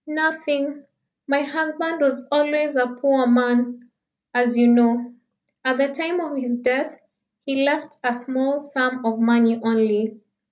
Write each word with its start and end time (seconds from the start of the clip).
"Nothing. 0.07 0.85
My 1.27 1.43
husband 1.43 2.01
was 2.01 2.27
always 2.31 2.75
a 2.75 2.87
poor 2.87 3.27
man, 3.27 3.91
as 4.33 4.57
you 4.57 4.65
know. 4.67 5.13
At 5.63 5.77
the 5.77 5.89
time 5.89 6.19
of 6.19 6.37
his 6.37 6.57
death 6.57 6.97
he 7.45 7.63
left 7.63 7.97
a 8.03 8.15
small 8.15 8.57
sum 8.59 9.05
of 9.05 9.19
money 9.19 9.61
only. 9.63 10.19